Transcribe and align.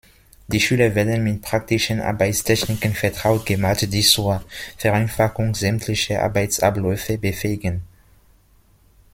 Die 0.47 0.59
Schüler 0.59 0.95
werden 0.95 1.23
mit 1.23 1.43
praktischen 1.43 2.01
Arbeitstechniken 2.01 2.95
vertraut 2.95 3.45
gemacht, 3.45 3.93
die 3.93 4.01
zur 4.01 4.43
Vereinfachung 4.75 5.53
sämtlicher 5.53 6.23
Arbeitsabläufe 6.23 7.19
befähigen. 7.19 7.83